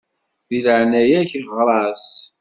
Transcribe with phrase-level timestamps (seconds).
[0.49, 2.05] Di leɛnaya-k ɣeṛ-as.